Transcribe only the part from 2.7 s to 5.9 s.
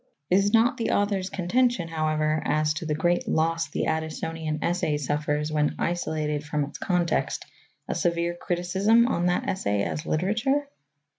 to the great loss the Addisonian essay suffers when